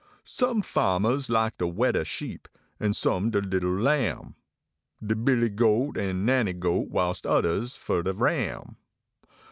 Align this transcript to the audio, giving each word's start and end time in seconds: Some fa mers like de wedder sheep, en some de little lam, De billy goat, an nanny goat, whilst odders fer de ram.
Some 0.25 0.63
fa 0.63 0.99
mers 0.99 1.29
like 1.29 1.59
de 1.59 1.67
wedder 1.67 2.03
sheep, 2.03 2.47
en 2.79 2.91
some 2.93 3.29
de 3.29 3.39
little 3.39 3.69
lam, 3.79 4.33
De 5.05 5.15
billy 5.15 5.49
goat, 5.49 5.95
an 5.95 6.25
nanny 6.25 6.53
goat, 6.53 6.87
whilst 6.89 7.23
odders 7.27 7.77
fer 7.77 8.01
de 8.01 8.11
ram. 8.13 8.77